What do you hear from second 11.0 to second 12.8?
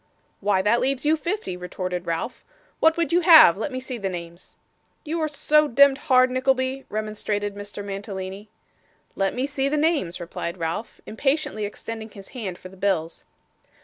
impatiently extending his hand for the